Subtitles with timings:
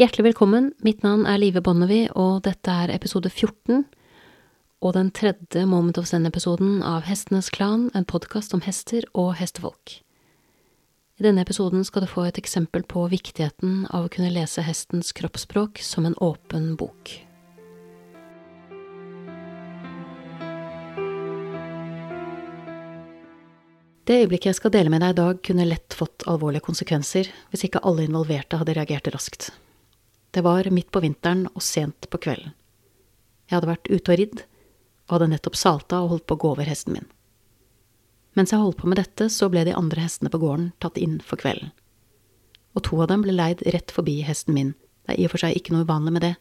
[0.00, 3.82] Hjertelig velkommen, mitt navn er Live Bonnevie, og dette er episode 14
[4.80, 9.98] og den tredje Moment of Zen-episoden av Hestenes Klan, en podkast om hester og hestefolk.
[11.20, 15.12] I denne episoden skal du få et eksempel på viktigheten av å kunne lese hestens
[15.20, 17.18] kroppsspråk som en åpen bok.
[24.08, 27.68] Det øyeblikket jeg skal dele med deg i dag, kunne lett fått alvorlige konsekvenser hvis
[27.68, 29.52] ikke alle involverte hadde reagert raskt.
[30.30, 32.52] Det var midt på vinteren og sent på kvelden.
[33.48, 34.42] Jeg hadde vært ute og ridd,
[35.08, 37.08] og hadde nettopp salta og holdt på å gå over hesten min.
[38.38, 41.18] Mens jeg holdt på med dette, så ble de andre hestene på gården tatt inn
[41.26, 41.72] for kvelden.
[42.78, 45.42] Og to av dem ble leid rett forbi hesten min, det er i og for
[45.42, 46.34] seg ikke noe uvanlig med det,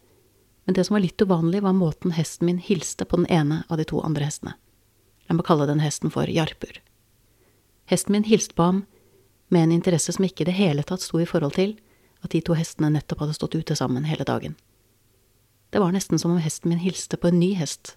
[0.70, 3.82] men det som var litt uvanlig, var måten hesten min hilste på den ene av
[3.82, 4.54] de to andre hestene.
[5.26, 6.78] La meg kalle den hesten for Jarpur.
[7.90, 8.84] Hesten min hilste på ham
[9.50, 11.74] med en interesse som ikke i det hele tatt sto i forhold til
[12.24, 14.56] at de to hestene nettopp hadde stått ute sammen hele dagen.
[15.70, 17.96] Det var nesten som om hesten min hilste på en ny hest,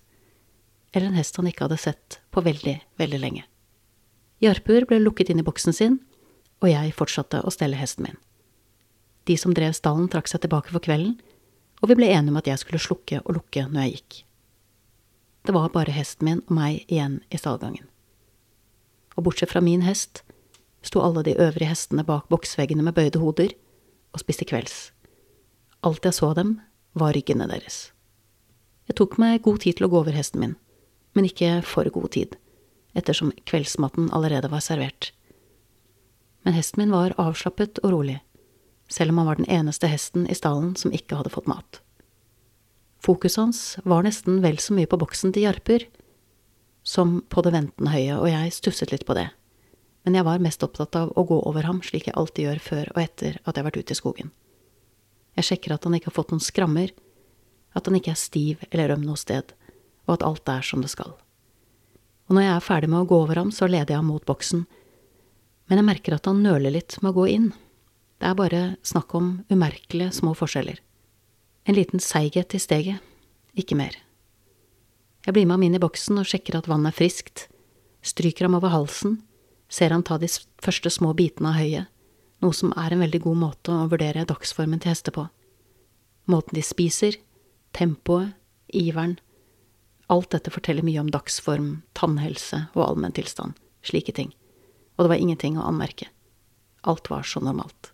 [0.93, 3.45] eller en hest han ikke hadde sett på veldig, veldig lenge.
[4.43, 6.01] Jarpur ble lukket inn i boksen sin,
[6.61, 8.19] og jeg fortsatte å stelle hesten min.
[9.27, 11.17] De som drev stallen, trakk seg tilbake for kvelden,
[11.81, 14.21] og vi ble enige om at jeg skulle slukke og lukke når jeg gikk.
[15.47, 17.89] Det var bare hesten min og meg igjen i stallgangen
[19.17, 20.23] og bortsett fra min hest
[20.83, 23.53] sto alle de øvrige hestene bak boksveggene med bøyde hoder
[24.13, 24.91] og spiste kvelds.
[25.83, 26.61] Alt jeg så dem,
[26.95, 27.91] var ryggene deres.
[28.91, 30.57] Jeg tok meg god tid til å gå over hesten min,
[31.17, 32.37] men ikke for god tid,
[32.99, 35.13] ettersom kveldsmatten allerede var servert.
[36.45, 38.19] Men hesten min var avslappet og rolig,
[38.93, 41.81] selv om han var den eneste hesten i stallen som ikke hadde fått mat.
[43.03, 45.89] Fokuset hans var nesten vel så mye på boksen til Jarper
[46.87, 49.29] som på det ventende høyet, og jeg stusset litt på det.
[50.03, 52.93] Men jeg var mest opptatt av å gå over ham slik jeg alltid gjør før
[52.95, 54.33] og etter at jeg har vært ute i skogen.
[55.39, 56.93] Jeg sjekker at han ikke har fått noen skrammer,
[57.73, 59.55] at han ikke er stiv eller øm noe sted,
[60.09, 61.15] og at alt er som det skal.
[62.29, 64.27] Og når jeg er ferdig med å gå over ham, så leder jeg ham mot
[64.29, 64.67] boksen,
[65.71, 67.51] men jeg merker at han nøler litt med å gå inn.
[68.21, 70.83] Det er bare snakk om umerkelige små forskjeller.
[71.65, 73.01] En liten seighet i steget,
[73.57, 73.97] ikke mer.
[75.23, 77.47] Jeg blir med ham inn i boksen og sjekker at vannet er friskt,
[78.03, 79.21] stryker ham over halsen,
[79.73, 80.29] ser han ta de
[80.63, 81.89] første små bitene av høyet,
[82.45, 85.29] noe som er en veldig god måte å vurdere dagsformen til hester på.
[86.31, 87.17] Måten de spiser,
[87.73, 88.35] tempoet,
[88.69, 89.17] iveren,
[90.13, 93.57] alt dette forteller mye om dagsform, tannhelse og allmenntilstand,
[93.87, 94.35] slike ting,
[94.97, 96.11] og det var ingenting å anmerke.
[96.85, 97.93] Alt var så normalt.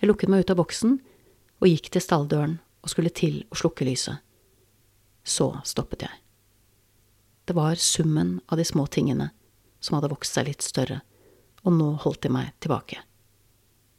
[0.00, 0.98] Jeg lukket meg ut av boksen
[1.58, 4.18] og gikk til stalldøren og skulle til å slukke lyset.
[5.22, 6.14] Så stoppet jeg.
[7.48, 9.30] Det var summen av de små tingene
[9.80, 11.00] som hadde vokst seg litt større,
[11.64, 13.00] og nå holdt de meg tilbake.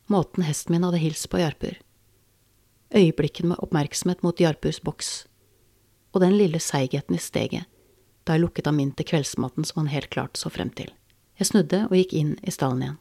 [0.10, 1.76] Måten hesten min hadde hilst på Jarpur.
[2.96, 5.12] Øyeblikken med oppmerksomhet mot Jarpurs boks,
[6.14, 7.70] og den lille seigheten i steget
[8.26, 10.92] da jeg lukket av min til kveldsmaten som han helt klart så frem til.
[11.40, 13.00] Jeg snudde og gikk inn i stallen igjen.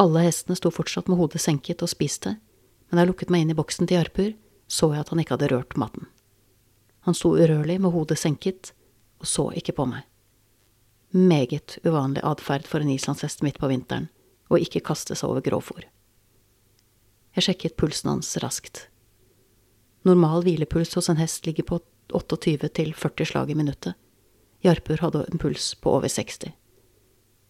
[0.00, 2.38] Alle hestene sto fortsatt med hodet senket og spiste,
[2.88, 4.30] men da jeg lukket meg inn i boksen til Jarpur,
[4.72, 6.08] så jeg at han ikke hadde rørt maten.
[7.04, 8.72] Han sto urørlig med hodet senket
[9.20, 10.06] og så ikke på meg.
[11.12, 14.08] Meget uvanlig atferd for en islandshest midt på vinteren,
[14.48, 15.84] å ikke kaste seg over grovfòr.
[17.36, 18.86] Jeg sjekket pulsen hans raskt.
[20.08, 21.80] Normal hvilepuls hos en hest ligger på
[22.16, 23.94] 28 til 40 slag i minuttet.
[24.64, 26.52] Jarpur hadde en puls på over 60.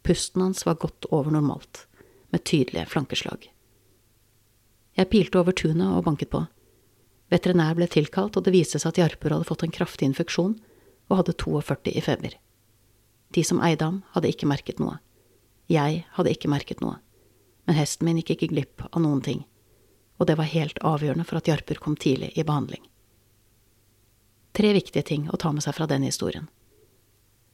[0.03, 1.87] Pusten hans var godt over normalt,
[2.35, 3.47] med tydelige flankeslag.
[4.99, 6.45] Jeg pilte over tunet og banket på.
[7.31, 10.59] Veterinær ble tilkalt, og det viste seg at Jarpur hadde fått en kraftig infeksjon
[11.09, 12.35] og hadde 42 i feber.
[13.33, 14.99] De som eide ham, hadde ikke merket noe.
[15.73, 16.99] Jeg hadde ikke merket noe.
[17.65, 19.45] Men hesten min gikk ikke glipp av noen ting,
[20.19, 22.83] og det var helt avgjørende for at Jarpur kom tidlig i behandling.
[24.53, 26.51] Tre viktige ting å ta med seg fra denne historien.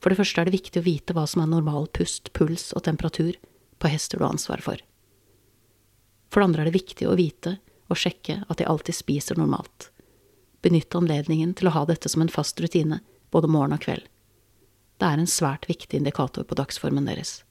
[0.03, 2.85] For det første er det viktig å vite hva som er normal pust, puls og
[2.89, 3.39] temperatur
[3.79, 4.83] på hester du har ansvar for.
[6.29, 7.59] For det andre er det viktig å vite
[7.89, 9.91] og sjekke at de alltid spiser normalt.
[10.63, 13.01] Benytte anledningen til å ha dette som en fast rutine,
[13.31, 14.07] både morgen og kveld.
[14.99, 17.43] Det er en svært viktig indikator på dagsformen deres.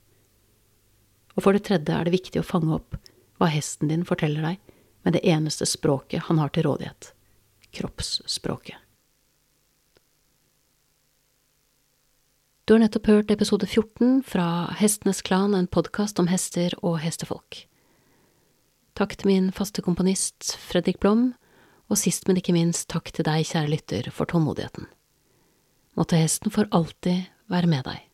[1.37, 2.97] Og for det tredje er det viktig å fange opp
[3.37, 4.73] hva hesten din forteller deg
[5.05, 7.13] med det eneste språket han har til rådighet–
[7.77, 8.75] kroppsspråket.
[12.67, 17.61] Du har nettopp hørt episode 14 fra Hestenes Klan, en podkast om hester og hestefolk.
[18.99, 21.29] Takk til min faste komponist Fredrik Blom,
[21.87, 24.89] og sist, men ikke minst takk til deg, kjære lytter, for tålmodigheten.
[25.95, 28.06] Måtte hesten for alltid være med deg.